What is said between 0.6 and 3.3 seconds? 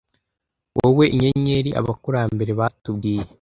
wowe inyenyeri abakurambere batubwiye